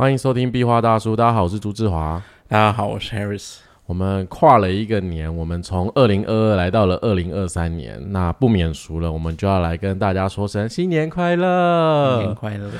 [0.00, 1.14] 欢迎收听壁画大叔。
[1.14, 2.22] 大家好，我是朱志华。
[2.48, 3.58] 大家好，我是 Harris。
[3.84, 12.70] 我们跨了一个年，我们从二零二二来到了二零二三年，那不免俗了，我们就要来跟大家说声新年快乐，新年快乐。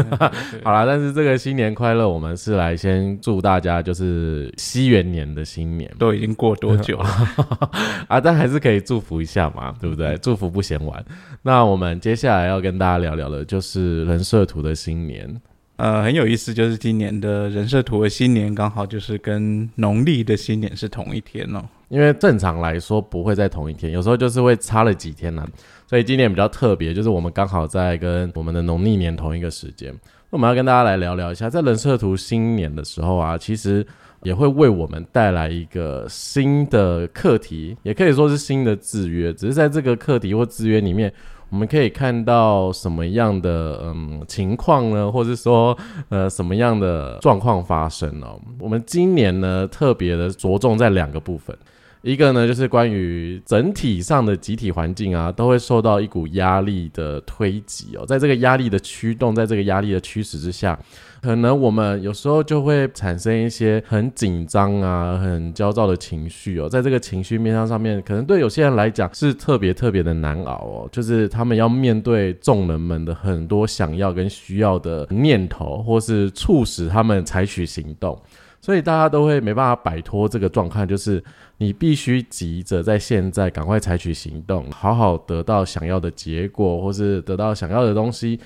[0.64, 7.06] 好啦，但是这个新年快乐，我们是来先祝大家就是西元年的新年，都已经过多久了
[8.08, 8.18] 啊？
[8.18, 10.16] 但还是可以祝福一下嘛，对不对？
[10.22, 11.04] 祝福不嫌晚。
[11.42, 15.38] 那我们接下来要跟大家聊聊的就是人设图的新年。
[15.76, 21.64] 呃，很有意思，就是今年的人设图的新年刚好就是跟农历的新年是同一天哦。
[21.88, 25.46] 因为正常来说不会在同一天，有时候就是会差了几天呢。
[25.86, 29.92] 所以今年比较特别，就是我们刚好在跟我们的农历年同一个时间。
[30.30, 33.84] 那我们要跟大家来聊聊一下，在人设图新年的时候啊，其实
[34.22, 39.32] 也会为我们带来一个新的课题，也可以说是新的制约。
[39.34, 41.12] 只是在这个课题或制约里面。
[41.52, 45.12] 我们可以看到什么样的嗯情况呢？
[45.12, 45.76] 或者说
[46.08, 48.26] 呃什么样的状况发生呢？
[48.58, 51.54] 我们今年呢特别的着重在两个部分，
[52.02, 60.78] 一个呢就是关于整体上的集体环境啊，都会受到一股压力的推挤哦，在这个压力的驱动，在这个压力的驱使之下。
[61.22, 78.20] 可能我们有时候就会产生一些很紧张啊、很焦躁的情绪哦，在这个情绪面上上面，可能对有些人来讲是特别特别的难熬哦，就是他们要面对众人们的很多想要跟需要的念头，或是促使他们采取行动，
[78.62, 81.22] 所以大家都会没办法摆脱这个状况，就是
[81.58, 88.38] 你必须急着在现在赶快采取行动，好好得到想要的结果，或是得到想要的东西。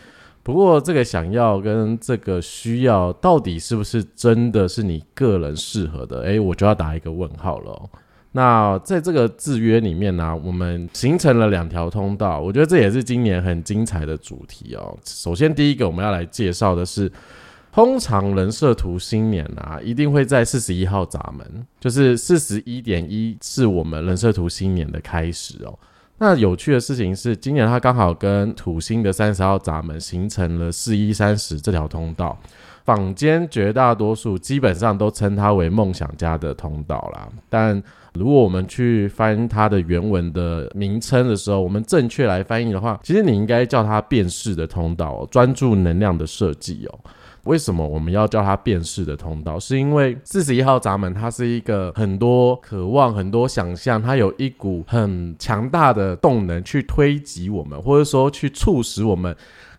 [0.43, 6.23] 不过，这个想要跟这个需要，到底是不是真的是你个人适合的？
[6.23, 7.83] 诶，我就要打一个问号了。
[8.33, 14.97] 那在这个制约里面呢，我们形成了两条通道，我觉得这也是今年很精彩的主题哦。
[15.05, 17.11] 首先，第一个我们要来介绍的是，
[17.77, 21.47] 通常人设图新年啊，一定会在四十一号闸门，
[21.79, 25.79] 就是四十一点一是我们人设图新年的开始哦。
[26.17, 32.39] 那有趣的事情是，今年它刚好跟土星的三十号闸门形成了四一三十这条通道，
[32.87, 37.29] 坊间绝大多数基本上都称它为梦想家的通道啦。
[37.51, 37.83] 但
[38.15, 46.99] 如果我们去翻它的原文的名称的时候，我们正确来翻译的话，其实你应该叫它变式的通道，专注能量的设计哦。
[47.47, 49.59] 为什么我们要叫它辨识的通道？
[49.59, 59.35] 是因为四十一号闸门，它是一个很多渴望、很多想象，它有一股很强大的动能去推及我们，或者说去促使我们。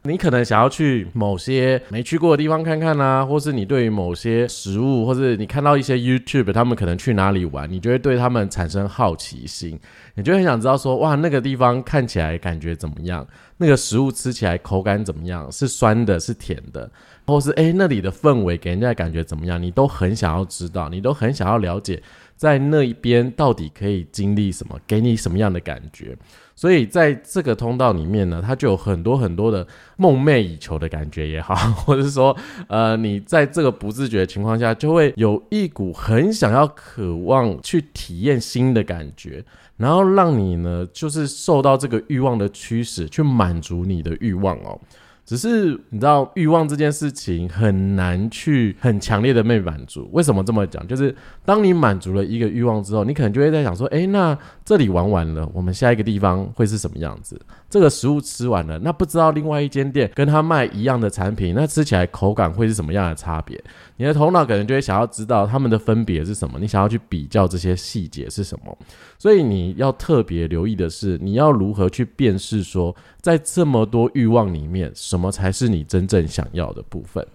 [0.08, 9.78] 你可能想要去某些没去过的地方看看啊，或是你对于某些食物，或是你看到一些 YouTube，他们可能去哪里玩，你就会对他们产生好奇心，
[10.16, 13.28] 你就很想知道说，哇，那个地方看起来感觉怎么样？
[13.58, 15.52] 那个食物吃起来口感怎么样？
[15.52, 16.90] 是酸的，是甜的？
[17.26, 19.62] 或是诶，那里的氛围给人家感觉怎么样？
[19.62, 22.02] 你都很想要知道，你都很想要了解，
[22.38, 26.16] 在那一边到底可以经历什么，给你什么样的感觉？
[26.58, 32.36] 所以在这个通道里面呢，它就有很多很多的梦寐以求的感觉也好，或者说，
[32.68, 39.46] 呃，你在这个不自觉的情况下，就会有一股很想要、渴望去体验新的感觉，
[39.78, 44.82] 然后让你呢，就是受到这个欲望的驱使，去满足你的欲望哦。
[45.28, 50.10] 只是你知道欲望这件事情很难去很强烈的被满足。
[50.14, 50.88] 为什么这么讲？
[50.88, 57.38] 就是当你满足了一个欲望之后，你可能就会在想说：，哎，那这里玩完了，我们下一个地方会是什么样子？
[57.70, 63.62] 这个食物吃完了，那不知道另外一间店跟他卖一样的产品，那吃起来口感会是什么样的差别？
[63.98, 68.78] 你的头脑可能就会想要知道他们的分别是什么，你想要去比较这些细节是什么。
[69.20, 77.26] 所以你要特别留意的是，你要如何去辨识说，在这么多欲望里面，什么才是你真正想要的部分？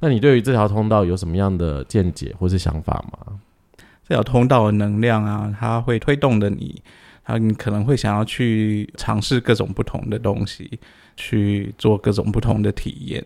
[0.00, 3.38] 那你对于这条通道有什么样的见解或是想法吗？
[4.08, 6.82] 这条通道的能量啊，它会推动的你，
[7.24, 10.80] 啊，你可能会想要去尝试各种不同的东西，
[11.16, 13.24] 去做各种不同的体验。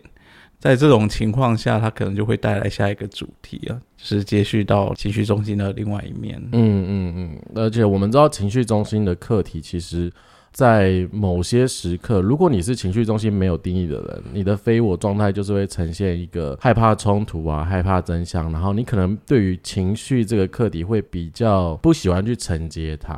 [0.59, 6.41] 在这种情况下，它可能就会带来下一个主题啊，就是接续到情绪中心的另外一面。
[6.51, 10.11] 嗯嗯嗯，而且我们知道情绪中心的课题，其实，
[10.55, 23.13] 在某些时刻，如果你是情绪中心没有定义的人，你的非我状态就是会呈现一个害怕冲突啊，害怕真相，然后你可能对于情绪这个课题会比较不喜欢去承接它。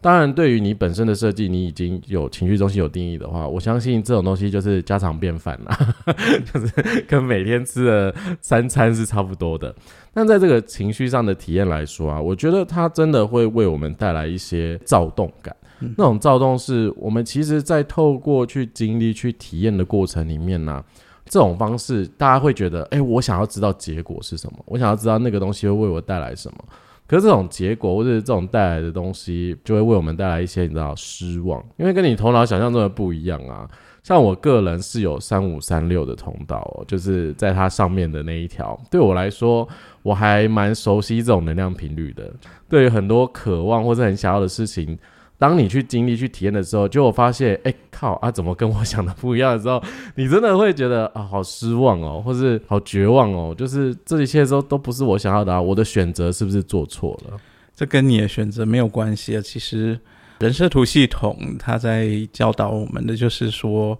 [0.00, 5.94] 当然，对于你本身的设计，你已经有情绪中心有定义的话，我相信这种东西就是家常便饭了，
[6.52, 9.72] 就是跟每天吃的三餐是差不多的。
[10.12, 15.54] 但在这个情绪上的体验来说啊，我觉得它真的会为我们带来一些躁动感。
[15.96, 20.84] 那种躁动是我们其实在透过去经历、去体验的过程里面呢。
[21.26, 26.58] 这种方式，大家会觉得，哎，我想要知道结果是什么，我想要知道那个东西会为我带来什么。
[27.06, 33.68] 可是这种结果或者这种带来的东西，就会为我们带来一些你知道失望，因为跟你头脑想象中的不一样啊。
[34.02, 39.68] 像我个人是有三五三六的通道哦，就是在它上面的那一条，对我来说，
[40.02, 42.28] 我还蛮熟悉这种能量频率的。
[42.68, 44.98] 对于很多渴望或者很想要的事情。
[45.40, 49.82] 当你去经历、去体验的时候，就我发现，哎靠啊，怎么跟我想的不一样的时候，
[50.14, 57.38] 你真的会觉得啊，好失望哦，或是好绝望哦，就是这一切都都不是我想要的啊，我的选择是不是做错了？
[57.74, 59.40] 这跟你的选择没有关系啊。
[59.40, 59.98] 其实
[60.40, 63.98] 人设图系统它在教导我们的就是说，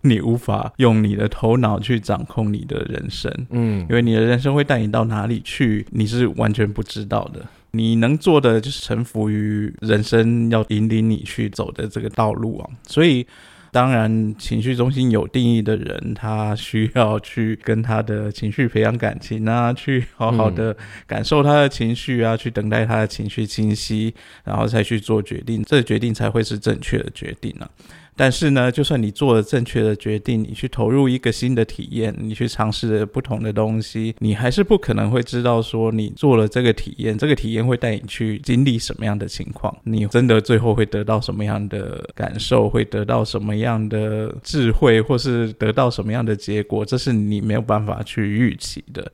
[0.00, 7.40] 你无法用你的头脑去掌控你的人生，嗯，因为你的人生会带你到哪里去，你是完全不知道的。
[7.74, 13.26] 你能做的就是臣服于人生要引领你去走的这个道路啊，所以
[13.70, 20.76] 当然情绪中心有定义的人，他需要去跟他的情绪培养感情啊，去好好的
[21.06, 24.14] 感受他的情绪啊，去等待他的情绪清晰，
[24.44, 27.66] 然后再去做决定，这决定才会是正确的决定啊。
[28.14, 49.10] 但是呢，就算你做了正确的决定，你去投入一个新的体验，你去尝试不同的东西，你还是不可能会知道说你做了这个体验，这个体验会带你去经历什么样的情况，你真的最后会得到什么样的感受，会得到什么样的智慧，或是得到什么样的结果，这是你没有办法去预期的。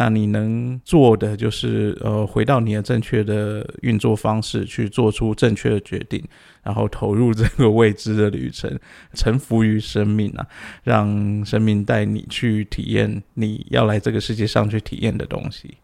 [0.00, 6.24] 那你能做的就是，呃，回到你的正确的运作方式，去做出正确的决定，
[6.62, 8.78] 然后投入这个未知的旅程，
[9.12, 10.46] 臣服于生命啊，
[10.84, 15.74] 让生命带你去体验你要来这个世界上去体验的东西。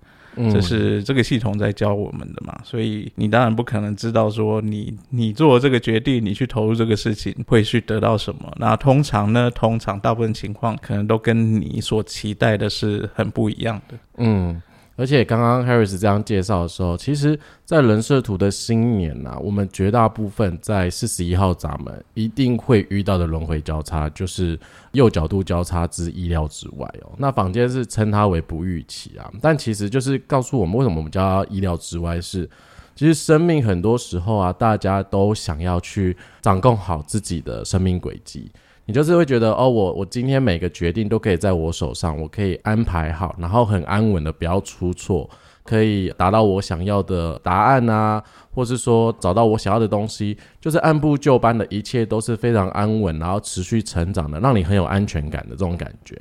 [0.53, 8.53] 这是这个系统在教我们的嘛，所以你当然不可能知道说你你做这个决定，你去投入这个事情会去得到什么。
[8.59, 13.99] 那通常呢，通常大部分情况可能都跟你所期待的是很不一样的。
[14.19, 14.61] 嗯。
[14.97, 24.59] 而且刚刚 Harris 这样介绍的时候，其实，在人设图的新年呐，我们绝大部分在四十一号闸门一定会遇到的轮回交叉，就是
[24.93, 27.13] 右角度交叉之意料之外哦。
[27.19, 32.19] 那坊间是称它为不预期啊，但其实就是告诉我们，为什么我们叫它意料之外？
[32.19, 32.49] 是
[32.95, 38.51] 其实生命很多时候啊，大家都想要去掌控好自己的生命轨迹。
[38.87, 45.29] 你就是会觉得哦，我我今天每个决定都可以在我手上，我可以安排好，然后很安稳的不要出错，
[45.65, 48.23] 可以达到我想要的答案啊，
[48.55, 56.17] 或是说找到我想要的东西，就是按部就班的一切都是非常安稳，然后持续成长的，让你很有安全感的这种感觉。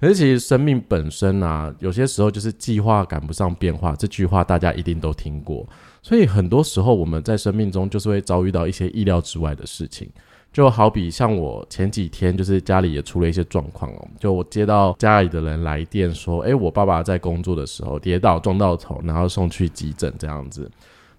[0.00, 5.64] 可是其实生命本身啊，有些时候就是计划赶不上变化，这句话大家一定都听过，
[6.02, 10.10] 所以很多时候我们在生命中就是会遭遇到一些意料之外的事情。
[10.58, 14.08] 就好比像我前几天，就是家里也出了一些状况哦。
[14.18, 20.68] 就我接到家里的人来电说，诶，我爸爸在工作的时候跌倒撞到头，然后送去急诊这样子。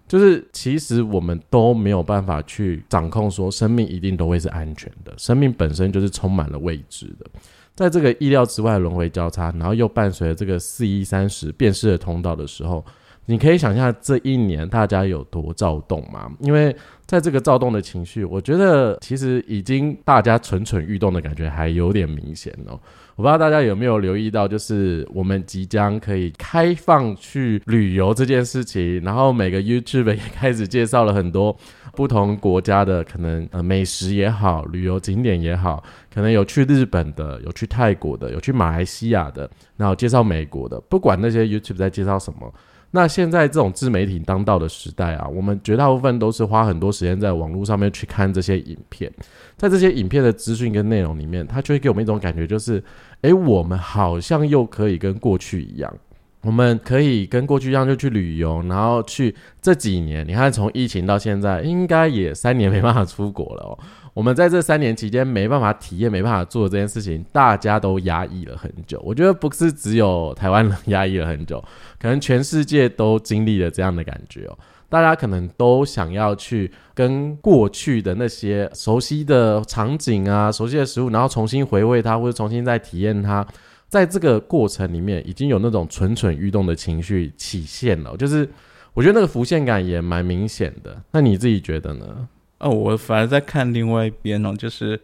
[0.09, 5.13] 就是其实我们都没有办法去掌控，说生命一定都会是安全的。
[5.15, 7.25] 生命本身就是充满了未知的，
[7.73, 12.83] 在这个意料之外轮回交叉，然后又伴随着这个四一三十变式的通道的时候。
[13.29, 16.31] 你可以想象这一年大家有多躁动吗？
[16.39, 22.73] 因为在这个躁动的情绪，我觉得其实已经大家蠢蠢欲动的感觉还有点明显哦。
[23.15, 31.55] 我不知道大家有没有留意到，就是我们即将可以开放去旅游这件事情，然后每个 YouTube 也开始介绍了很多
[31.93, 42.51] 不同国家的可能呃美食也好，旅游景点也好，可能有去日本的，有去泰国的，有去马来西亚的，然后介绍美国的，不管那些 YouTube 在介绍什么。
[42.91, 49.11] 那现在这种自媒体当道的时代啊，我们绝大部分都是花很多时间在网络上面去看这些影片，
[49.55, 52.83] 在这些影片的资讯跟内容里面，它就会给我们一种感觉，就是，
[53.21, 55.93] 诶，我们好像又可以跟过去一样，
[56.41, 63.77] 我们可以跟过去一样就去旅游，然后去这几年，你看从疫情到现在，应该也三年没办法出国了哦。
[64.15, 68.99] 我们在这三年期间没办法体验、没办法做这件事情，大家都压抑了很久。
[69.05, 71.63] 我觉得不是只有台湾人压抑了很久，
[71.99, 74.57] 可能全世界都经历了这样的感觉哦。
[74.89, 83.45] 大家可能都想要去跟过去的那些熟悉的场景啊、熟悉的食物，然后重新回味它，或者重新再体验它。
[83.87, 88.47] 在这个过程里面，已经有那种蠢蠢欲动的情绪起现了，就是
[88.93, 90.99] 我觉得那个浮现感也蛮明显的。
[91.11, 92.27] 那你自己觉得呢？
[92.59, 94.99] 哦，我反而在看另外一边哦，就是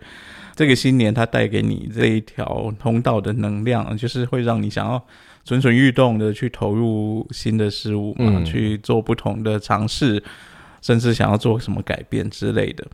[0.55, 5.03] 这个新年它带给你这一条通道的能量，就是会让你想要
[5.45, 10.21] 蠢蠢欲动的去投入新的事物嘛，去做不同的尝试，
[10.81, 12.85] 甚至想要做什么改变之类的。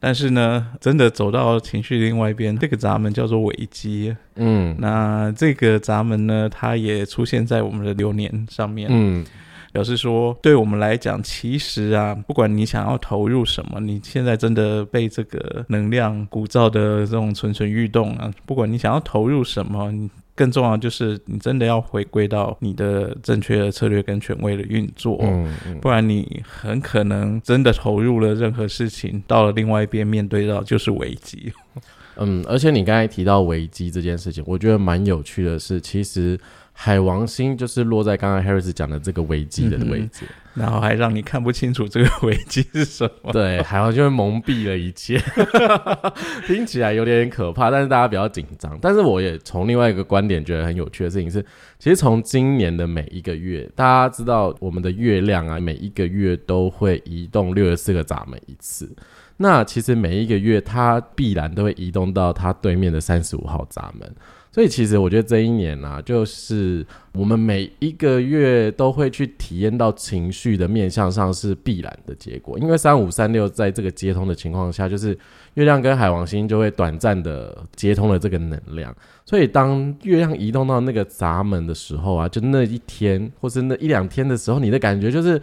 [0.00, 4.16] 但是呢，真的走到情绪另外一边，这个闸门叫做危机。
[4.36, 8.88] 嗯那这个闸门呢，它也出现在我们的流年上面。
[8.90, 9.24] 嗯
[9.70, 20.08] 表示说，对我们来讲，其实啊，不管你想要投入什么，你现在真的被这个能量鼓噪的这种蠢蠢欲动啊，不管你想要投入什么，你
[20.38, 25.18] 更重要就是你真的要回归到你的正确的策略跟权威的运作。
[25.20, 31.52] 嗯嗯不然你很可能真的投入了任何事情，到了另外一边面对到就是危机。
[32.20, 36.38] 嗯，而且你刚才提到危机这件事情，我觉得蛮有趣的是，其实
[36.80, 40.24] 海王星就是落在刚刚 Harris 讲的这个危机的位置。
[40.54, 43.32] 然后还让你看不清楚这个危机是什么。
[43.32, 45.20] 对，海王就会蒙蔽了一切，
[46.46, 48.78] 听起来有点可怕，但是大家不要紧张。
[48.80, 51.44] 但是我也从另外一个观点觉得很有趣的事情是，
[51.80, 58.88] 其实从今年的每一个月，大家知道我们的月亮啊，每一个月都会移动六十四个闸门一次。
[59.36, 64.12] 那其实每一个月它必然都会移动到它对面的三十五号闸门。
[64.50, 75.16] 所以其实我觉得这一年啊，就是我们每一个月都会去体验到情绪的面向上是必然的结果，因为三五三六在这个接通的情况下，就是
[75.54, 85.40] 月亮跟海王星就会短暂的接通了这个能量，所以当月亮移动到那个闸门的时候啊，就那一天或是那一两天的时候，你的感觉就是。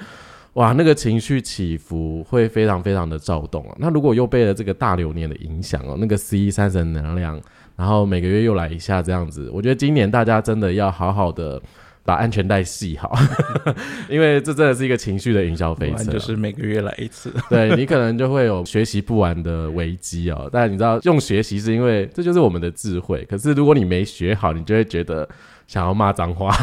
[0.56, 3.76] 哇，那个情绪起伏会非常非常的躁动啊！
[3.78, 7.38] 那如果又被了这个大流年的影响哦，那个 C 三神能量，
[7.76, 11.62] 然后每个月又来一下这样子，我觉得今年大家真的要好好的
[12.04, 13.14] 把安全带系好，
[14.10, 17.34] 因为这真的是一个情绪的云霄飞车，就是每个月来一次。
[17.50, 20.48] 对你可能就会有学习不完的危机哦。
[20.52, 25.28] 但你知道，用学习是因为这就是我们的智慧，可是如果你没学好，你就会觉得
[25.66, 26.56] 想要骂脏话，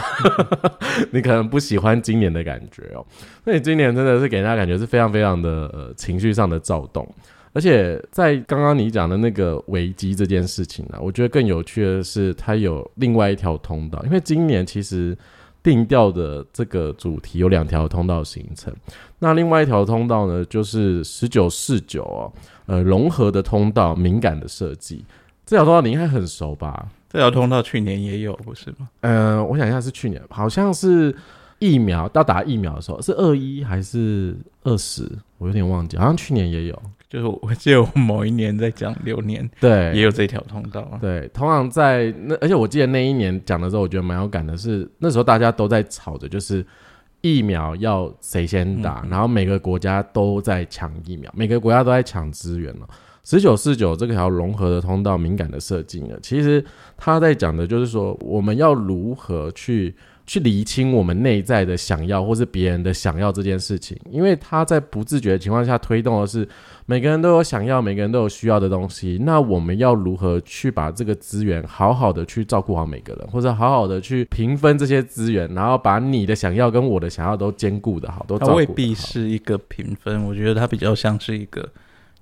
[1.10, 3.04] 你可能不喜欢今年的感觉哦。
[3.44, 7.06] 所以今年真的是给人家感觉是非常非常的呃情绪上的躁动。
[7.52, 15.16] 而且在刚刚你讲的那个危机这件事情呢、我觉得更有趣的是，它有另外一条通道，因为今年其实
[15.62, 18.74] 定调的这个主题有两条通道形成。
[19.18, 22.32] 那另外一条通道呢，就是十九四九哦，
[22.66, 25.04] 呃，融合的通道，敏感的设计。
[25.44, 26.88] 这条通道你应该很熟吧？
[27.10, 28.88] 这条通道去年也有，不是吗？
[29.02, 31.14] 呃，我想一下，是去年，好像是
[31.58, 35.06] 疫苗到打疫苗的时候，是二一还是二十？
[35.36, 36.82] 我有点忘记，好像去年也有。
[37.12, 40.96] 就是 我记得我某一年在讲流年，对，也有这条通道啊。
[40.98, 46.64] 对，通常在那，而且我记得那一年讲的时候，我觉得蛮有感的是，那时候大家都在吵着，就是
[47.20, 52.88] 疫苗要谁先打，然后每个国家都在抢疫苗，每个国家都在抢资源了。
[53.24, 56.64] 十九四九这条融合的通道，敏感的设计呢，其实
[56.96, 59.94] 他在讲的就是说，我们要如何去
[60.26, 66.48] 去厘清我们内在的想要，或是别人的想要这件事情，因为他在不自觉的情况下推动的是
[66.86, 69.18] 每个人都有想要，每个人都有需要的东西。
[69.20, 81.68] 那我们要如何去把这个资源好好的去照顾好每个人，或者好好的去平分这些资源，然后把你的想要跟我的想要都兼顾的好，都照顾得好它未必是一个平分，我觉得它比较像是一个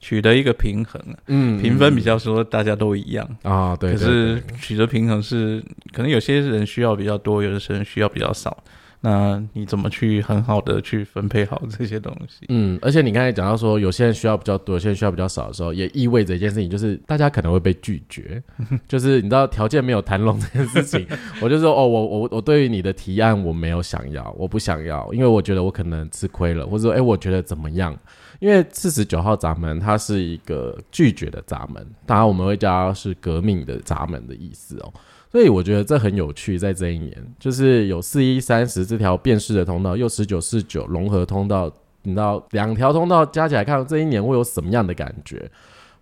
[0.00, 1.16] 取得一个平衡啊。
[1.28, 8.64] 嗯评分比较说大家都一样，啊，对，可是取得平衡是可能有些人需要比较多，有的人需要比较少。
[9.02, 12.44] 那你怎么去很好的去分配好这些东西？
[12.50, 18.42] 嗯，而且你刚才讲到说，有些人需要比较多，有些人需要比较少的时候，也意味着一件事情，就是大家可能会被拒绝，
[18.86, 21.06] 就是你知道条件没有谈拢这件事情，
[21.40, 27.96] 我就说哦，我我我对于你的提案我没有想要，我不想要，因为我觉得我可能吃亏了，或者说哎，我觉得怎么样？
[28.40, 34.92] 因为四十九号闸门它是一个拒绝的闸门，当然我们会叫它是革命的闸门的意思哦。
[35.30, 45.48] 所以我觉得这很有趣，在这一年，就是有四一三十这条辨识的通道，又十九四九融合通道，你知道两条通道加起来看，这一年会有什么样的感觉？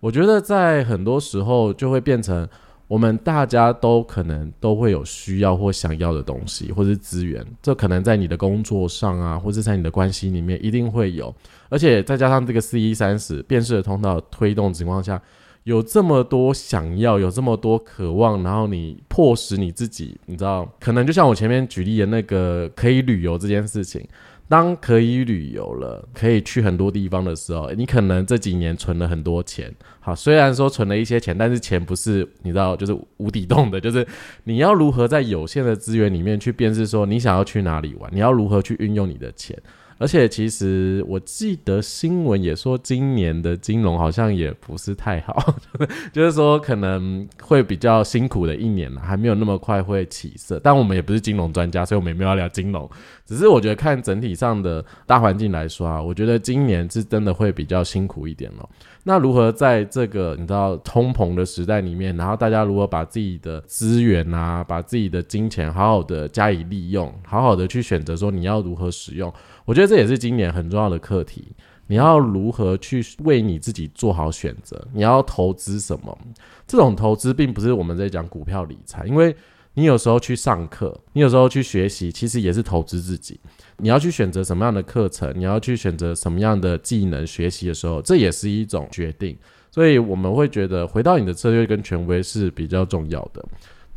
[0.01, 2.49] 我觉得在很多时候就会变成
[2.89, 11.33] 我们大家都可能都会有需要或想要的东西，或是资源，这可能在你的工作上啊，或者在你的关系里面一定会有，
[11.69, 15.23] 而且再加上这个四一三十辨识的通道推动情况下。
[15.65, 24.03] 有这么多想要，有这么多渴望，然后你迫使你自己，你知道，可能就像我前面举例的那个可以旅游这件事情，
[24.49, 29.73] 当可以旅游了，可以去很多地方的时候，你可能这几年存了很多钱。
[30.01, 34.07] 好，虽然说存了一些钱，但是钱不是你知道，就是无底洞的，就是
[34.45, 39.55] 你要如何在有限的资源里面去辨识说你想要去哪里玩，你要如何去运用你的钱。
[39.99, 45.55] 而且其实我记得新闻也说，今年的金融好像也不是太好，
[46.13, 50.61] 就是说可能会比较辛苦的一年了，还没有那么快会起色。
[50.63, 52.89] 但我们也不是金融专家，所以我们也没有聊金融。
[53.27, 58.69] 只是我觉得看整体上的大环境来说啊，我觉得今年是真的会比较辛苦一点了。
[59.05, 69.33] 那如何在这个你知道通膨的时代里面，然后大家如何把自己的资源啊，把自己的金钱好好的加以利用，好好的去选择说你要如何使用？
[69.69, 71.47] 我觉得这也是今年很重要的课题。
[71.89, 74.83] 你要如何去为你自己做好选择？
[74.95, 76.19] 你要投资什么？
[76.67, 79.37] 这种投资并不是我们在讲股票理财，因为
[79.75, 83.39] 你有时候去上课，你有时候去学习，其实也是投资自己。
[83.77, 89.37] 你要去选择什么样的课程，你要去选择什么样的技能学习的时候，这也是一种决定。
[89.71, 93.45] 所以我们会觉得，回到你的策略跟权威是比较重要的。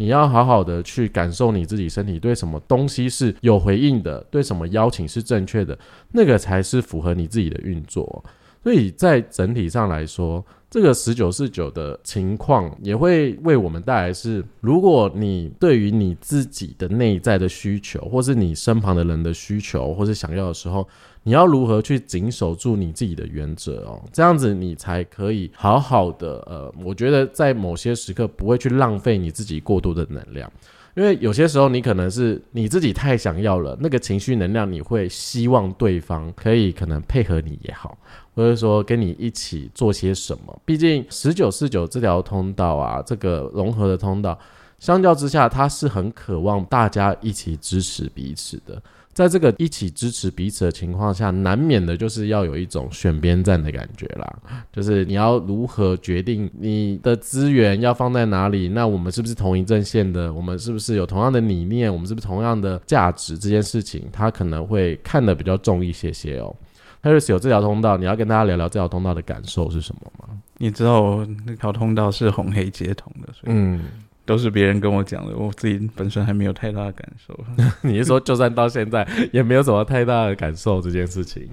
[0.02, 5.78] 你要好好的去感受你自己身体对什么东西是有回应的，对什么邀请是正确的，
[6.12, 8.24] 那个才是符合你自己的运作。
[8.64, 10.44] 所以在整体上来说。
[10.72, 20.88] 这个十九四九的情况也会为我们带来是，如果你对于你自己的内在的需求，或是你身旁的人的需求，或是想要的时候，
[21.24, 24.02] 你要如何去紧守住你自己的原则哦？
[24.12, 30.52] 这样子你才可以好好的呃，我觉得在某些时刻不会去浪费你自己过多的能量。
[30.94, 37.98] 因为有些时候你可能是你自己太想要了，那个情绪能量，你会希望对方可以可能配合你也好，
[38.36, 40.62] 或者说跟你一起做些什么。
[40.66, 44.38] 毕竟十九四九这条通道啊，这个融合的通道，
[44.80, 48.82] 相较之下，它是很渴望大家一起支持彼此的。
[49.14, 54.34] 在这个一起支持彼此的情况下，难免的就是要有一种选边站的感觉啦。
[54.72, 58.70] 就是你要如何决定你的资源要放在哪里？
[58.70, 60.34] 那我们是不是同一阵线的？
[60.34, 61.92] 我们是不是有同样的理念？
[61.92, 63.38] 我们是不是同样的价值？
[63.38, 66.56] 这件事情，他可能会看得比较重一些些哦。
[67.04, 70.30] Harris 有这条通道，你要跟大家聊聊这条通道的感受是什么吗？
[70.58, 73.82] 你知道那条通道是红黑接通的，所以嗯。
[74.26, 77.38] 都是别人跟我讲的，我自己本身还没有太大的感受。
[77.82, 81.50] 你是说，就算到现在也没有什么太大的感受这件事情？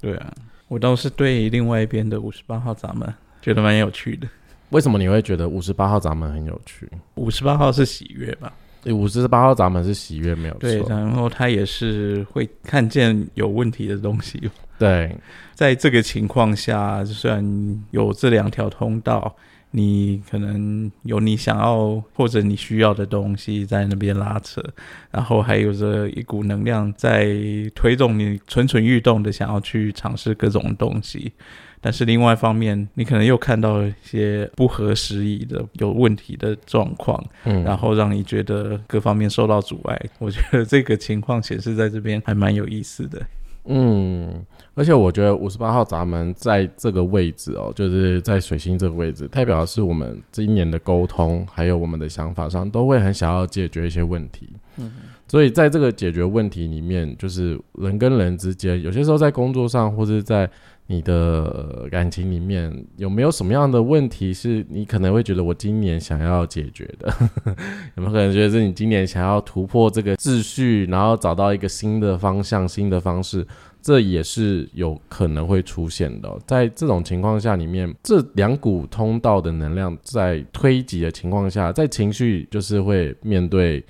[0.00, 0.32] 对啊，
[0.68, 4.26] 我倒是对另外一边的五十八号闸门觉得蛮有趣的。
[4.70, 6.88] 为什么你会觉得五十八号闸门很有趣？
[7.14, 8.52] 五十八号是喜悦吧？
[8.82, 10.60] 对五十八号闸门是喜悦，没有错。
[10.60, 14.50] 对，然后他也是会看见有问题的东西。
[14.78, 15.16] 对，
[15.54, 19.34] 在这个情况下，虽然有这两条通道。
[19.74, 24.62] 你可能有你想要或者你需要的东西在那边拉扯，
[25.10, 27.34] 然后还有着一股能量在
[27.74, 31.32] 推动你蠢蠢欲动的想要去尝试各种东西，
[31.80, 40.00] 但是另外一方面，你可能又看到一些不合时宜的有问题的状况，嗯，然后让你觉得各方面受到阻碍。
[40.18, 43.20] 我觉得这个情况显示在这边还蛮有意思的。
[43.64, 44.44] 嗯，
[44.74, 54.48] 而且我觉得五十八号闸门在这个位置哦，就是在水星这个位置，代表的是我们今年的沟通，还有我们的想法上，都会很想要解决一些问题。
[54.78, 54.90] 嗯，
[55.28, 60.50] 所以在这个解决问题里面，就是人跟人之间，有些时候在工作上，或者在
[60.86, 67.12] 你的感情里面，有没有什么样的问题是你可能会觉得我今年想要解决的？
[67.96, 73.46] 有没有可能觉得是你今年想要突破这个秩序，然后找到一个新的方向、新的方式？
[73.80, 76.32] 这也是有可能会出现的。
[76.46, 83.84] 在这种情况下，里面这两股通道的能量在推挤的情况下，在情绪就是会面对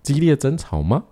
[0.00, 1.02] 激烈争吵吗？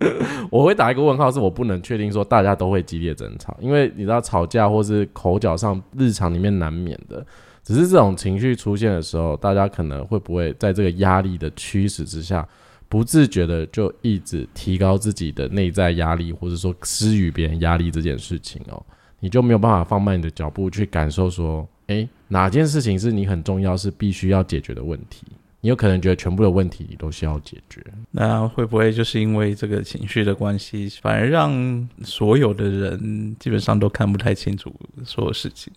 [0.50, 7.24] 我会打一个问号，是我不能确定说大家都会激烈争吵，因为你知道吵架或是口角上日常里面难免的，
[7.62, 12.46] 只是这种情绪出现的时候，大家可能会不会在这个压力的驱使之下，
[12.88, 18.82] 不自觉的就一直提高自己的内在压力，或者说施予别人压力这件事情哦，
[19.20, 25.26] 你就没有办法放慢你的脚步去感受说，诶，哪件事情是你很重要是必须要解决的问题。
[25.62, 35.72] 你有可能觉得全部的问题你都需要解决，那会不会就是因为这个情绪的关系，反而让所有的人基本上都看不太清楚所有事情？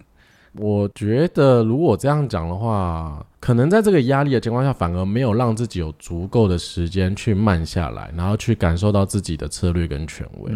[0.54, 10.52] 我觉得如果这样讲的话，可能在这个压力的情况下，反而没有让自己有足够的时间去慢下来，然后去感受到自己的策略跟权威。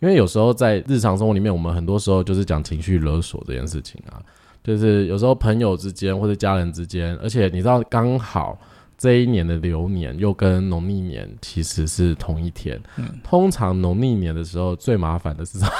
[0.00, 4.18] 因为有时候在日常生活里面，我们很多时候就是讲情绪勒索这件事情啊。
[4.64, 8.58] 就是有时候朋友之间或者家人之间，而且你知道刚好
[8.96, 12.80] 这一年的流年又跟农历年其实是同一天。
[12.96, 15.72] 嗯，通常农历年的时候最麻烦的是什么？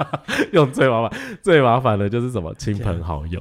[0.52, 3.40] 用最麻烦最麻烦的就是什么亲朋好友。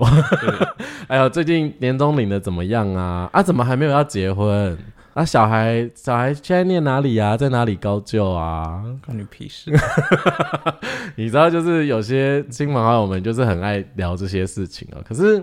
[1.10, 3.29] 哎呦，最近年终领的怎么样啊？
[3.34, 4.77] 啊，怎么还没有要结婚？
[5.15, 7.38] 啊，小孩小孩现在念哪里啊？
[7.38, 8.84] 在哪里高就啊？
[9.06, 9.71] 关你屁事！
[11.15, 14.99] 你知道，就是有些亲朋好友们就是很爱聊这些事情啊。
[15.08, 15.41] 可是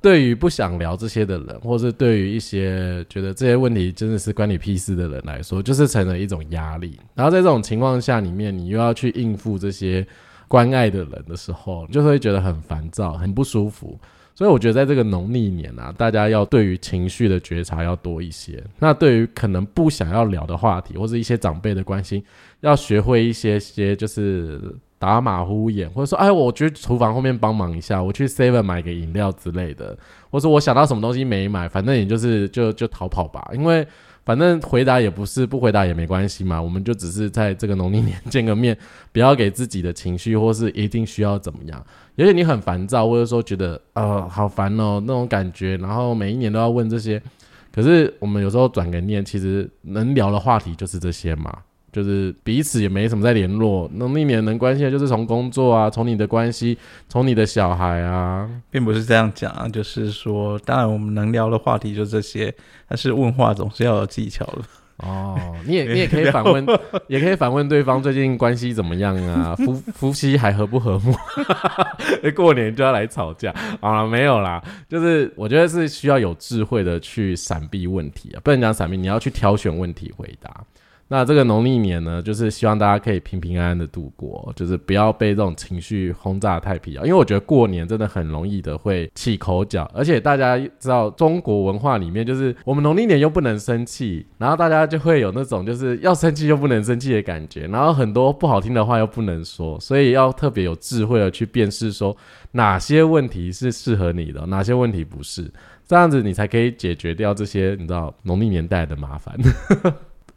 [0.00, 6.98] 对于不想聊这些的人，或是对于一些觉得这些问题真的是关你屁事的人来说，就是成了一种压力。
[7.14, 10.06] 然后在这种情况下里面，你又要去应付这些
[10.48, 14.00] 关爱的人的时候，就会觉得很烦躁、很不舒服。
[14.34, 18.62] 所以我觉得在这个农历年啊，大家要对于情绪的觉察要多一些。
[18.78, 22.22] 那对于可能不想要聊的话题，或者一些长辈的关心，
[22.60, 24.60] 要学会一些些就是
[24.98, 29.96] 打马虎眼，或者说，哎，我觉得厨房后面帮忙一下，我去 Seven 买个饮料之类的，
[30.30, 33.86] 或者我想到什么东西没买，反正也就是就就逃跑吧，因为。
[34.24, 36.60] 反正回答也不是，不回答也没关系嘛。
[36.60, 38.76] 我们就只是在这个农历年 见个面，
[39.12, 41.84] 不要给自己的情绪或是一定需要怎么样。
[42.16, 47.20] 也许你很烦躁，或者说觉得呃好烦哦那种感觉，然后每一年都要问这些。
[47.72, 51.58] 可是我们有时候转个念，其实能聊的话题就是这些嘛。
[51.92, 56.78] 就是彼此也没什么在联络，农历年能关心的就是从工作啊，从你的关系，
[57.08, 59.68] 从你的小孩啊，并不是这样讲啊。
[59.68, 62.54] 就是说，当然我们能聊的话题就这些，
[62.88, 64.62] 但是问话总是要有技巧的。
[64.98, 66.64] 哦，你也你也可以 反问，
[67.08, 69.56] 也可以反问对方最近关系怎么样啊？
[69.56, 71.12] 夫夫妻还和不和睦？
[72.36, 74.06] 过年就要来吵架啊？
[74.06, 80.64] 没有啦，就是我觉得是需要有智慧的去闪避问题啊，不能讲闪避，你要去挑选问题回答。
[81.12, 87.04] 那这个农历年呢，就是希望大家可以平平安安的度过，就是不要被这种情绪轰炸太疲劳。
[87.04, 102.16] 因为我觉得过年真的很容易的会起口角，而且大家知道中国文化里面，就是我们农历年又不能生气，然后大家就会有那种就是要生气又不能生气的感觉，然后很多不好听的话又不能说，所以要特别有智慧的去辨识说
[102.52, 105.52] 哪些问题是适合你的，哪些问题不是，
[105.86, 109.38] 这样子你才可以解决掉这些你知道农历年带来的麻烦。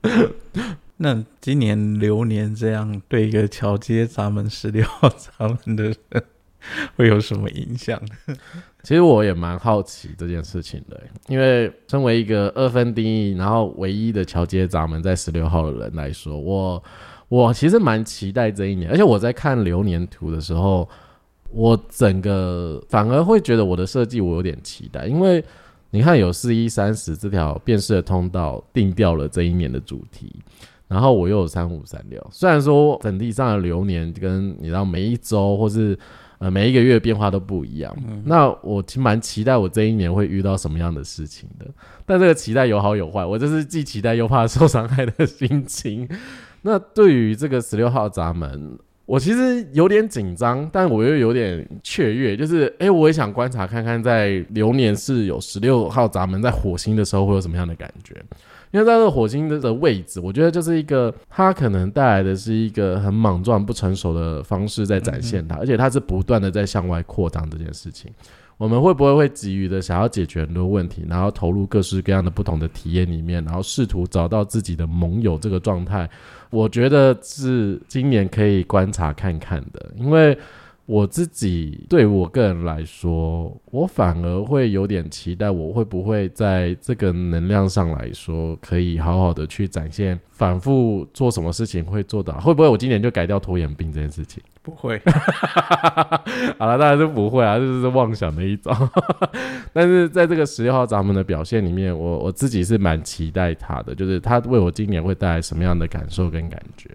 [0.97, 6.23] 那今年流年这样对一个桥接咱们十六号咱们的人
[6.95, 8.01] 会有什么影响？
[8.81, 16.81] 其实我也蛮好奇这件事情的，因为身为一个二分定义，然后唯一的桥接闸门在十六号的人来说，我
[17.27, 20.87] 我其实蛮期待这一年，而且我在看流年图的时候，
[21.51, 25.43] 我整个反而会觉得我的设计我有点期待，因为。
[25.95, 30.29] 你看，有四一三十这条变式的通道定掉了这一年的主题，
[30.89, 32.21] 然后我又有三五三六。
[32.29, 35.97] 虽然说整体上的流年跟你知道每一周或是
[36.39, 41.65] 呃每一个月变化都不一样，那我其实蛮期待我这一年会遇到什么样的事情的。
[42.05, 46.09] 但这个期待有好有坏，我这是既期待又怕受伤害的心情。
[46.63, 48.77] 那对于这个十六号闸门。
[49.05, 58.15] 我其实有点紧张，但我又有点雀跃，就是哎，我也想观察看看，在流年是有十六号闸门在火星的时候会有什么样的感觉。
[58.71, 68.11] 因为在这个火星的的位置，我觉得就是一个它可能带来的是一个很莽撞、不成熟的方式在展现它，而且它是不断的在向外扩张这件事情。
[68.57, 76.09] 我们会不会会急于的想要解决很多问题，然后投入各式各样的不同的体验里面，然后试图找到自己的盟友这个状态？
[76.49, 80.37] 我觉得是今年可以观察看看的，因为。
[80.85, 92.39] 我自己对我个人来说，我反而会有点期待，我会不会在这个能量上来说，可以好好的去展现，反复做什么事情会做到？
[92.39, 94.43] 会不会我今年就改掉拖延病这件事情？
[94.61, 94.99] 不会，
[96.57, 98.71] 好了，当然是不会啊，这是妄想的一种。
[99.73, 106.89] 但是在这个十六号闸门的表现里面，我我自己是蛮期待他的，就是他为我今年会带来什么样的感受跟感觉。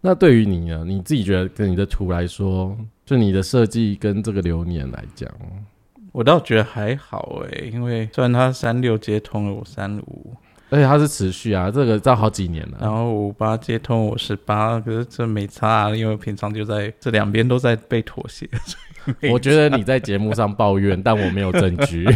[0.00, 0.84] 那对于你呢？
[0.84, 2.76] 你自己觉得跟你的图来说？
[3.12, 5.28] 就你的设计跟这个流年来讲，
[6.12, 10.34] 我倒觉得还好诶，因为虽然它三六接通了我三五，
[10.70, 12.78] 而且它是持续啊，这个到好几年了。
[12.80, 18.48] 然后五八接通我十八，可是这没差，因为平常就在这两边都在被妥协。
[19.30, 22.08] 我觉得你在节目上抱怨，但我没有证据。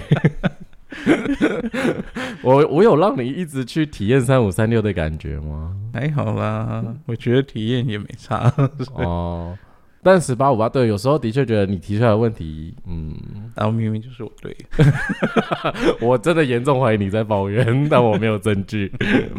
[2.40, 5.76] 我我有让你一直去体验三五三六的感觉吗？
[5.92, 8.50] 还好啦，我觉得体验也没差
[8.96, 9.58] 哦。
[10.06, 13.12] 但十八五八对，有时候的确觉得你提出来的问题，嗯，
[13.56, 14.56] 然后明明就是我对，
[16.00, 18.92] 我真的严重怀疑你在抱怨，但我没有证据。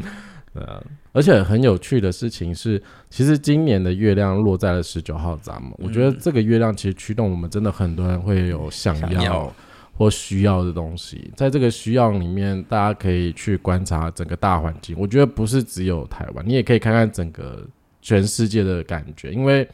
[0.51, 9.49] 呃，而且很有趣的事情是，其实今年的月亮落在了十九号闸门，我觉得这个月亮其实驱动我们真的很多人会有想要
[9.93, 14.93] 或需要的东西，在这个需要里面，大家可以去观察整个大环境。
[14.99, 17.65] 我觉得不是只有台湾，你也可以看看整个
[18.01, 19.65] 全世界的感觉，因为。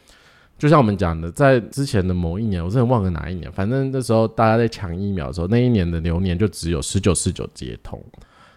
[0.63, 8.01] 就像我们讲的，在之前的某一年，我真的忘了哪一年，反正那时候大家在抢疫苗的时候，那一年的流年就只有十九四九接通。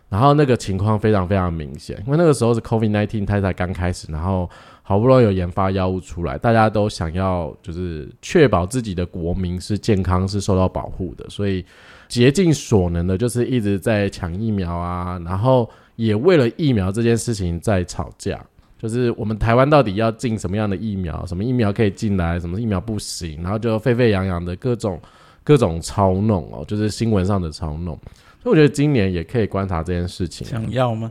[0.08, 4.48] 然后那个情况非常非常明显，因为那个时候是 COVID nineteen 它才刚开始，然后
[4.84, 11.64] 好不容易有研发药物出来，大家都想要就是确保自己的国民是健康是受到保护的，所以
[12.06, 18.40] 竭尽所能的就是一直在抢疫苗啊，然后也为了疫苗这件事情在吵架。
[18.78, 21.24] 就是我们台湾到底要进什么样的疫苗？
[21.26, 22.38] 什么疫苗可以进来？
[22.38, 23.42] 什么疫苗不行？
[23.42, 25.00] 然后就沸沸扬扬的各种
[25.42, 27.98] 各种操弄哦，就是新闻上的操弄。
[28.42, 30.46] 所以我觉得今年也可以观察这件事情。
[30.46, 31.10] 想要吗？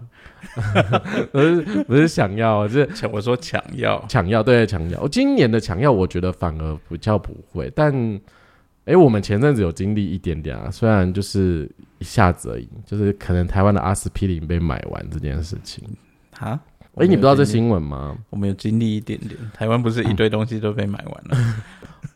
[1.34, 3.12] 不是不是想要，是抢。
[3.12, 5.02] 我说抢要抢要，对抢要。
[5.02, 7.70] 我今年的抢要，我觉得反而比较不会。
[7.76, 7.92] 但
[8.86, 15.84] 哎，我们前阵子有经历一点点啊，虽然就是一下子而已，就是可能台湾的阿司匹林被买完这件事情
[16.40, 16.58] 啊。
[16.96, 18.18] 哎，你不知道这新闻吗？
[18.30, 21.56] 我们有经历一点点，台湾不是一堆东西都被买完了。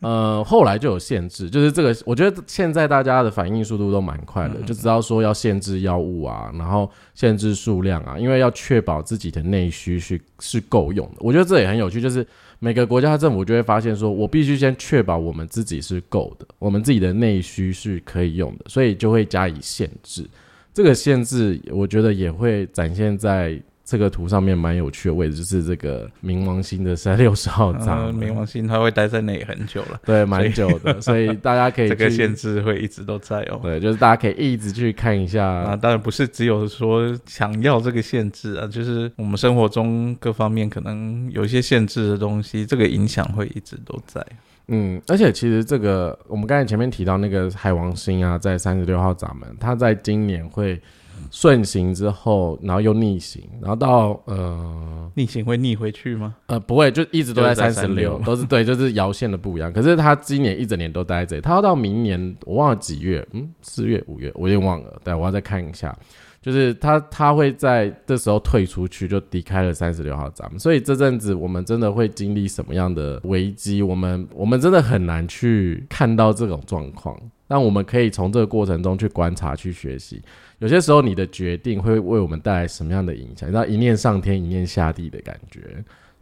[0.00, 11.16] 呃，后来就有限制，就是这个，我觉得现在大家的反应速度都蛮快的，就知道说要限制药物啊，然后限制数量啊，因为要确保自己的内需是是够用的。
[11.18, 12.26] 我觉得这也很有趣，就是
[12.58, 20.26] 每个国家的政府就会发现说，我必须先确保我们自己是够的，我们自己的内需是可以用的，所以就会加以限制。
[20.72, 23.60] 这个限制，我觉得也会展现在。
[23.90, 28.06] 这个图上面蛮有趣的位置，就是这个冥王星的三六十号 闸。
[28.12, 33.58] 冥王星它会待在那里很久了，对，蛮久的，所以大家可以 这个限制会一直都在哦。
[33.60, 35.44] 对，就是大家可以一直去看一下。
[35.44, 44.24] 啊，当然不是只有说想要这个限制啊，就是我们生活中各方面可能有一些限制的东西，这个影响会一直都在。
[44.68, 50.80] 嗯，而且其实这个我们刚才前面提到那个海王星啊，在三十六号闸门，它在今年会。
[51.30, 56.36] 顺行之后，然后又逆行，然后到呃，逆行会逆回去吗？
[56.46, 59.72] 呃，不会，就一直都在三十六，都是对， 就是摇线的不一样。
[59.72, 65.00] 可是他今年一整年都待在这里，他要到明年，我忘了几月，嗯，四月、五月，我有点忘了。
[65.04, 65.96] 对，我要再看一下。
[66.42, 70.58] 就是他他会在这时候退出去，就离开了三十六号闸门。
[70.58, 73.82] 所以这阵子我们真的会经历什么样的危机？
[73.82, 77.14] 我们我们真的很难去看到这种状况，
[77.50, 80.22] 但我们可以从这个过程中去观察、去学习。
[80.60, 83.48] 有些时候，你的决定会为我们带来什么样的影响？
[83.48, 85.60] 你知道一念上天，一念下地的感觉，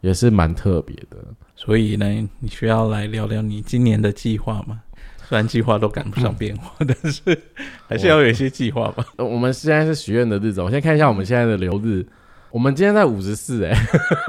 [0.00, 1.18] 也是蛮特别的。
[1.54, 2.06] 所以呢，
[2.38, 4.80] 你需要来聊聊你今年的计划吗？
[5.28, 7.38] 虽然计划都赶不上变化，但是
[7.86, 9.04] 还是要有一些计划吧。
[9.18, 12.06] 我们现在是许愿的日子，我先看一下我们现在的流日。
[12.50, 13.76] 我们今天在五十四，哎，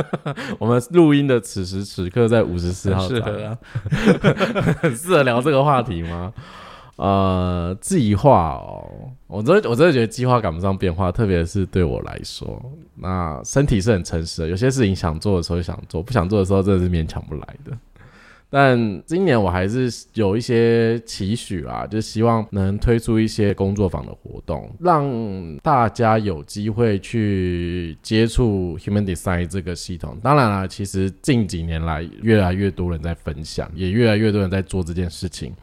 [0.59, 3.57] 我们录音的此时此刻在五十四号，适合啊，
[4.81, 6.33] 很 适合聊这个话题吗？
[6.99, 8.85] 呃，计划哦，
[9.27, 12.61] 我真的我真的觉得计划赶不上变化，特别是对我来说，
[12.95, 17.71] 那身体是很诚实的，有些事情想做的时候想做，不想做的时候真的是勉强不来的。
[18.49, 25.07] 但今年我还是有一些期许啊，就希望能推出一些工作坊的活动，让
[25.59, 30.17] 大家有机会去接触 Human Design 这个系统。
[30.21, 35.53] 当然了，其实近几年来越来越多人在分享，也越来越多人在做这件事情。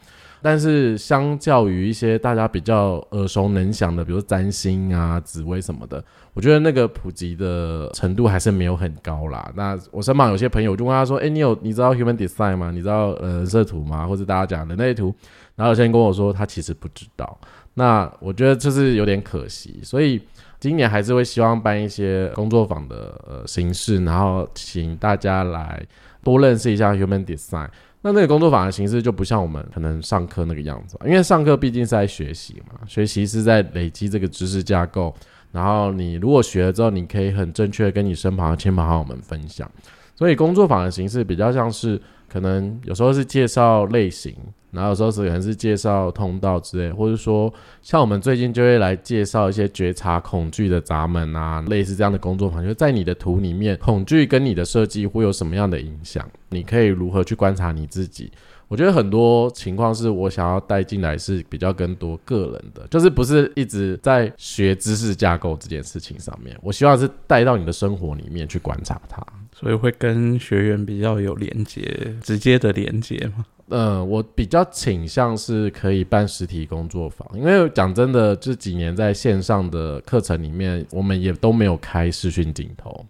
[0.49, 6.01] 但是，相较于一些大家比较耳熟能详的，比如占星啊、紫薇什么的，
[6.33, 9.51] 我觉得那个普及的程度还是没有很高啦。
[9.57, 12.71] 那我身旁有些朋友就问他说：“哎，你有你知道 Human Design 吗？
[12.71, 14.07] 你知道呃人设图吗？
[14.07, 15.13] 或者大家讲人类图？”
[15.57, 17.37] 然后有些人跟我说他其实不知道。
[17.73, 20.21] 那我觉得就是有点可惜，所以
[20.61, 25.85] 今年还是会希望办一些工作坊的呃形式，然后请大家来
[26.23, 27.67] 多认识一下 Human Design。
[28.01, 35.13] 那那个工作坊的形式就不像我们可能上课那个样子，因为上课毕竟是在学习嘛，学习是在累积这个知识架构，
[35.51, 39.69] 然后你如果学了之后，你可以很正确的跟你身旁的亲朋好友们分享，
[40.15, 44.35] 所以工作坊的形式比较像是可能有时候是介绍类型。
[44.69, 56.29] 然后有时候是可能是介绍通道之类，或者说像我们最近就会来介绍一些觉察恐惧的闸门啊，类似这样的工作坊，就在你的图里面，恐惧跟你的设计会有什么样的影响？
[56.49, 58.29] 你可以如何去观察你自己？
[58.67, 69.25] 我觉得很多情况是我想要带进来是比较更多个人的，就是不是一直在学知识架构这件事情上面，我希望是带到你的生活里面去观察它，
[69.55, 71.81] 所以会跟学员比较有连接，
[72.21, 73.45] 直接的连接吗？
[73.69, 83.05] 嗯，我比较倾向是可以办实体工作坊，因为讲真的，这几年在线上的课程里面，我们也都没有开视讯镜头，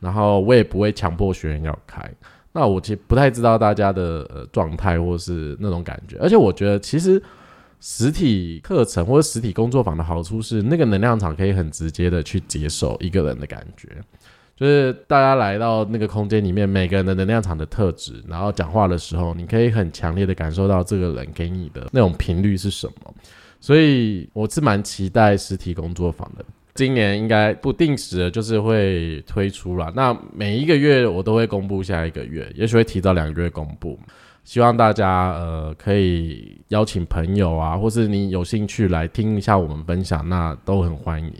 [0.00, 2.02] 然后我也不会强迫学员要开。
[2.58, 7.22] 那我其实不太知道大家的呃状态或是那种感觉，而且我觉得其实
[7.80, 13.88] 实体课程或者实体工作坊的好处是，那个能量场可以很直接的去接受一个人的感觉。
[14.56, 23.14] 就是大家来到那个空间里面，每个人的能量场的特质，然后讲话的时候，你可以很强烈的感受到这个人给你的那种频率是什么。
[23.60, 26.44] 所以我是蛮期待实体工作坊的。
[26.78, 29.92] 今年应该不定时的，就是会推出了。
[29.96, 33.98] 那每一个月我都会公布下一个月，也许会提早两个月公布。
[34.44, 41.32] 希望大家呃可以邀请朋友啊，或是你有兴趣来听一下我们分享，那都很欢迎。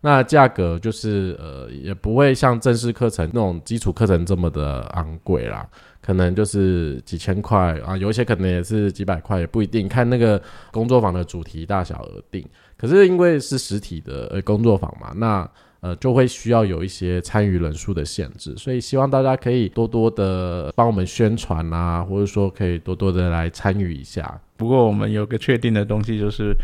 [0.00, 5.66] 那价格就是呃也不会像正式课程那种基础课程这么的昂贵啦，
[6.00, 12.46] 可能就是几千块啊，有一些可能也是几百块，也不一定，看那个工作坊的主题大小而定。
[12.76, 15.48] 可是因为是实体的呃工作坊嘛，那
[15.80, 24.40] 呃就会需要有一些参与人数的限制，所以希望大家可以多多的帮我们宣传啊，或者说可以多多的来参与一下。
[24.56, 26.54] 不过我们有个确定的东西就是。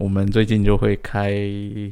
[0.00, 1.30] 我们最近就会开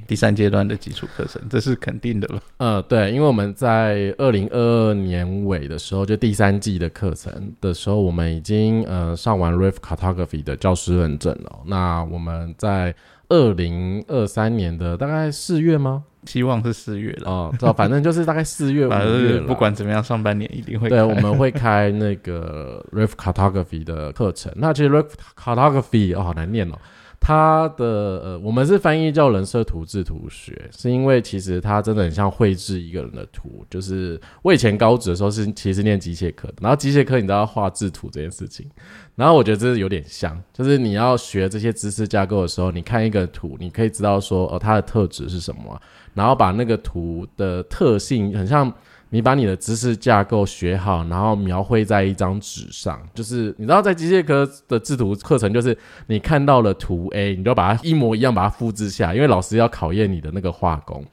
[0.06, 2.42] 第三阶段的基础课程，这是肯定的了。
[2.56, 11.58] 呃，对，因为我们在二零二二年尾的时候，就第三季的课程的时候，我们已经呃上完 Riff Cartography 的教师认证了。
[11.66, 12.94] 那我们在
[13.28, 16.04] 二零二三年的大概四月吗？
[16.24, 17.30] 希望是四月了。
[17.30, 20.88] 哦，知道，反正就是大概四月 五月不管怎么样，上半年一定会。
[20.88, 24.52] 对，我们会开那个 Riff Cartography 的课程。
[24.56, 26.74] 那其实 Riff Cartography 哦，好难念哦。
[27.20, 33.64] 它的呃，我们是翻译叫人设图制图学，是因为其实它真的很像绘制一个人的图。
[33.68, 38.66] 就是我以前高职的时候是其实念机械科的，然后机械科你知道画制图这件事情，
[39.14, 45.80] 然后我觉得这是有点像，就是你要学这些知识架构的时候，你看一个图，你可以知道说哦它的特质是什么，
[46.14, 48.72] 然后把那个图的特性很像。
[49.10, 61.04] 你把你的知识架构学好，然后描绘在一张纸上，就是你知道，在机械科的制图课程，就是你看到了图 A，你就把它一模一样把它复制下，因为老师要考验你的那个画工。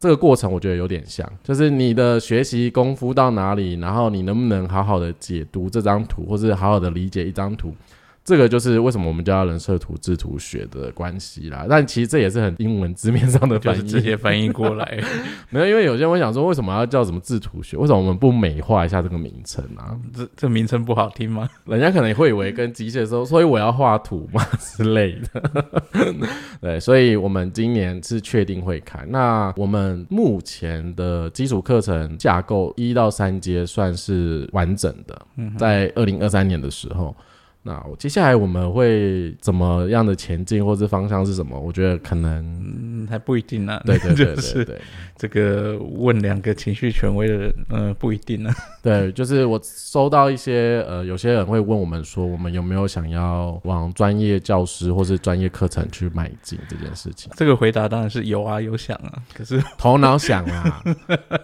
[0.00, 7.74] 这个过程我觉得有点像，就是你的学习功夫到哪里，然后你能不能好好的解读这张图，或是好好的理解一张图。
[8.24, 14.98] 这个就是为什么我们叫人设图制图学的关系啦，但其实这也是很英文字面上的翻译，直接翻译过来。
[15.50, 17.76] 没有，因为有些人会想说，为什么要叫什么制图学？
[17.76, 19.94] 为什么我们不美化一下这个名称啊？
[20.14, 21.46] 这这名称不好听吗？
[21.66, 25.70] 人家可能会以为跟机械说，所以我要画图嘛之类的。
[26.62, 29.04] 对，所以我们今年是确定会开。
[29.06, 35.26] 那我们目前的基础课程架构一到三阶算是完整的，
[35.58, 37.14] 在二零二三年的时候。
[37.66, 41.58] 那接下来我们会怎么样的前进，或者方向是什么？
[41.58, 43.80] 我觉得可能还不一定呢。
[43.86, 44.80] 对对对 对对，
[45.16, 48.52] 这个问两个情绪权威的人，嗯，不一定呢。
[48.82, 57.32] 对，就是我收到一些呃，有些人会问我们说，我们有没有想要往专业教师或是专业课程去迈进这件事情？
[57.34, 60.82] 这个回答当然是有啊，有想啊，可是头脑想啊，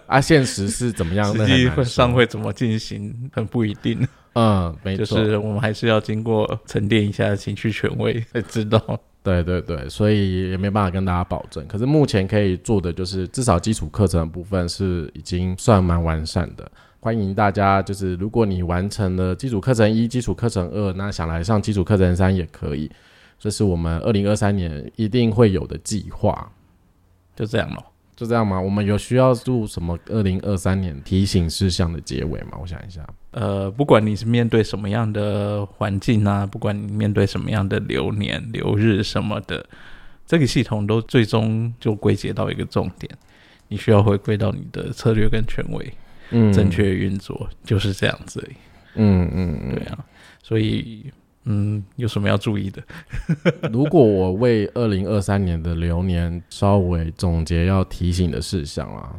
[0.05, 1.35] 啊，现实是怎么样？
[1.35, 4.07] 实际上会怎么进行，很不一定。
[4.33, 8.79] 嗯，没错，就是我们还是要经过沉淀一下情绪权威 才知道。
[9.23, 11.63] 对对对，所以也没办法跟大家保证。
[11.67, 16.71] 可是目前可以做的就是，至少基础课程的部分是已经算蛮完善的。
[16.99, 22.89] 欢迎大家，就是如果你完成了基础课程一、基础课程二，那想来上基础课程三也可以。
[23.37, 26.51] 这是我们二零二三年一定会有的计划。
[27.35, 27.90] 就这样咯。
[28.21, 28.61] 就这样吗？
[28.61, 32.51] 我们有需要录什么二零二三年提醒事项的结尾吗？
[32.61, 33.03] 我想一下。
[33.31, 39.65] 呃，不管你是面对什么样的环境啊，不管你面对什么样的流年流日什么的，
[40.27, 43.11] 这个系统都最终就归结到一个重点，
[43.69, 45.91] 你需要回归到你的策略跟权威，
[46.29, 48.47] 嗯，正确运作就是这样子。
[48.93, 49.97] 嗯嗯嗯，对啊，
[50.43, 51.11] 所以。
[51.45, 52.81] 嗯，有什么要注意的？
[53.73, 59.15] 如果我为二零二三年的流年稍微总结要提醒的事项啊，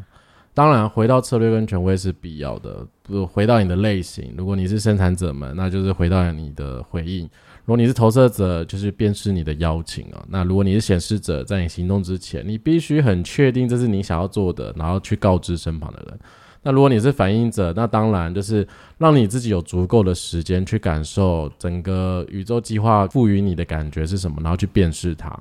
[0.54, 2.87] 当然回到策略跟权威是必要的。
[3.02, 7.26] 不回到你的类型，如果你是生产者们，那就是回到你的回应；
[7.64, 10.24] 如果你是投射者，就是辨识你的邀请啊。
[10.28, 16.18] 那如果你是显示者，在你行动之前，你必须很确定这是你想要做的，然后去告知身旁的人。
[16.64, 18.66] 那如果你是反应者，那当然就是
[18.98, 25.37] 让你自己有足够的时间去感受整个宇宙计划赋予你的感觉是什么，然后去辨识它。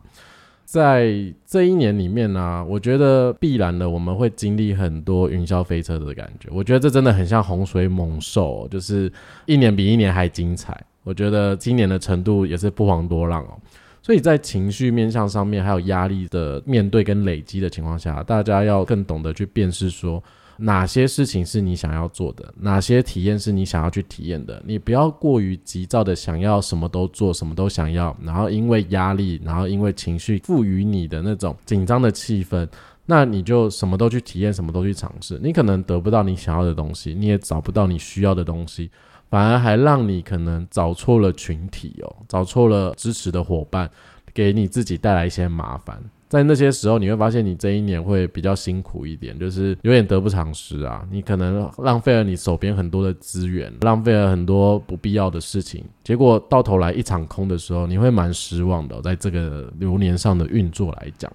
[0.66, 1.14] 在
[1.46, 6.50] 这一年里面呢，我觉得必然的我们会经历很多云霄飞车的感觉。
[6.52, 9.12] 我觉得这真的很像洪水猛兽，就是
[9.46, 10.82] 一年比一年还精彩。
[11.04, 13.60] 我觉得今年的程度也是不遑多让哦。
[14.02, 20.24] 所以在情绪面向上面，还有压力的面对跟累积的情况下，大家要更懂得去辨识说。
[20.64, 22.54] 哪些事情是你想要做的？
[22.60, 24.62] 哪些体验是你想要去体验的？
[24.64, 32.68] 你不要过于急躁的想要什么都做，什么都想要，然后因为压力，然后因为情绪赋予你的那种紧张的气氛，
[33.08, 38.92] 那你就什么都去体验，什么都去尝试，你可能得不到你想要的东西，你也找不到你需要的东西，
[39.32, 43.90] 反而还让你可能找错了群体哦，找错了支持的伙伴，
[44.32, 46.00] 给你自己带来一些麻烦。
[46.32, 51.06] 在那些时候，你会发现你这一年会比较辛苦一点，就是有点得不偿失啊。
[51.12, 59.02] 你可能浪费了你手边很多的资源，浪费了很多不必要的事情，结果到头来一场空的时候，你会蛮失望的。
[59.02, 61.30] 在这个流年上的运作来讲，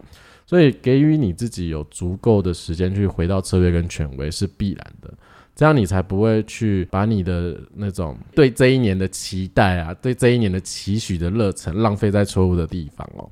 [0.46, 5.12] 所以给予你自己有足够的时间去回到策略跟权威是必然的。
[5.54, 13.26] 这样你才不会去把你的那种对这一年的期待啊，对这一年的期许的热忱浪费在错误的地方哦，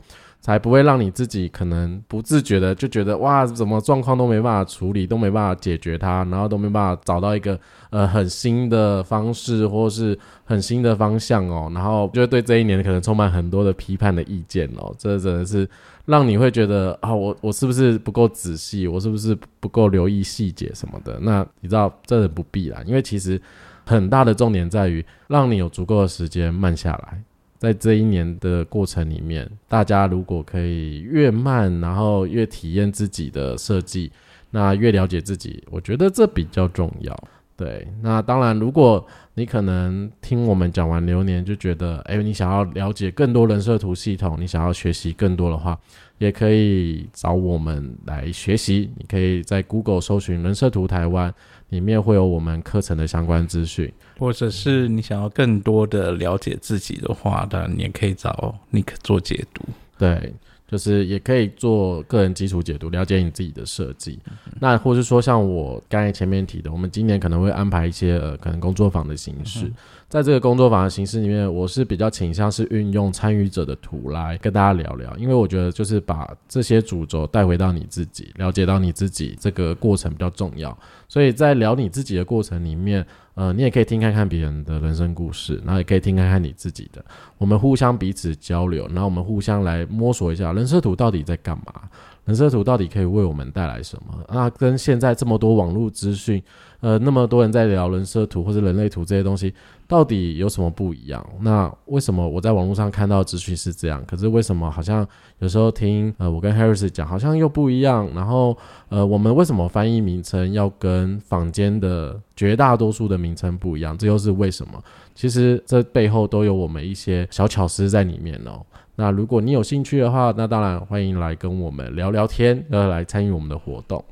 [0.44, 15.66] 才不会让你自己可能不自觉的就觉得哇，怎么状况都没办法处理，都没办法解决它，然后都没办法找到一个呃很新的方式或是很新的方向哦，然后就会对这一年可能充满很多的批判的意见哦，这真的是。
[16.06, 18.86] 让你会觉得啊，我我是不是不够仔细？
[18.86, 21.18] 我是不是不够留意细节什么的？
[21.22, 23.40] 那你知道，这不必啦，因为其实
[23.86, 27.22] 很大的重点在于让你有足够的时间慢下来。
[27.64, 34.12] 在这一年的过程里面，大家如果可以越慢，然后越体验自己的设计，
[34.50, 37.16] 那越了解自己，我觉得这比较重要。
[37.56, 45.78] 对，那当然，如果你可能听我们讲完流年，就觉得，哎，你想要了解更多人设图系统，你想要学习更多的话，
[46.18, 48.90] 也可以找我们来学习。
[48.96, 51.32] 你可以在 Google 搜寻人设图台湾，
[51.74, 53.92] 里面会有我们课程的相关资讯。
[54.18, 59.64] 或者是你想要更多的了解自己的话，当然你也可以找 Nick 做解读。
[59.98, 60.32] 对。
[60.66, 64.18] 就是也可以做个人基础解读，了解你自己的设计。
[64.58, 69.70] 那或是说，像我刚才前面提的，我们今年可能会安排一些呃，可能工作坊的形式。
[70.14, 80.78] 在这个工作坊的形式里面，我是比较倾向是运用参与者的图来跟大家聊聊，因为我觉得就是把这些主轴带回到你自己，了解到你自己这个过程比较重要。
[81.08, 83.04] 所以在聊你自己的过程里面。
[83.34, 87.04] 呃，你也可以听看看别人的人生故事，然后也可以听看看你自己的。
[87.36, 91.90] 我们互相彼此交流，然后我们互相来摸索一下人设图到底在干嘛，
[92.26, 94.24] 人设图到底可以为我们带来什么？
[94.32, 96.40] 那跟现在这么多网络资讯。
[96.78, 99.52] 呃，那么多人在聊人设图或者人类图这些东西，
[99.86, 101.24] 到底有什么不一样？
[101.40, 104.02] 那为什么我在网络上看到资讯是这样？
[104.06, 105.06] 可是为什么好像
[105.40, 108.08] 有时候听呃我跟 Harris 讲，好像又不一样？
[108.14, 108.56] 然后
[108.88, 113.96] 呃，我们为什么翻译名称要跟坊间的绝大多数的名称不一样？
[113.96, 114.82] 这又是为什么？
[115.14, 118.64] 其实这背后都有我们一些小巧思在里面哦。
[118.96, 124.02] 那如果你有兴趣的话，那当然欢迎来跟我们聊聊天，要来参与我们的活动。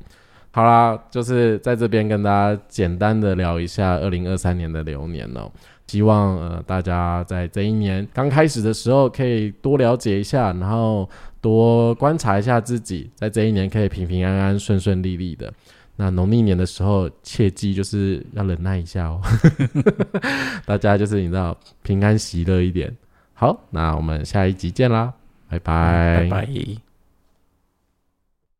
[0.55, 5.51] 好啦，就是在这边跟大家简单的聊一下二零二三年的流年哦。
[5.87, 11.09] 希望呃大家在这一年刚开始的时候可以多了解一下，然后
[11.41, 15.51] 多观察一下自己，在这一年可以平平安安、顺顺利利的。
[15.95, 19.21] 那农历年的时候，切记就是要忍耐一下哦。
[20.65, 22.95] 大家就是你知道平安喜乐一点。
[23.33, 25.13] 好，那我们下一集见啦，
[25.49, 26.82] 拜拜，拜拜。